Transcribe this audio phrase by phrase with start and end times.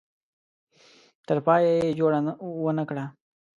[1.27, 2.19] تر پایه یې جوړه
[2.63, 3.05] ونه کړه.